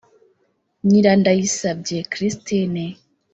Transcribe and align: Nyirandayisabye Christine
Nyirandayisabye 0.87 1.97
Christine 2.11 2.85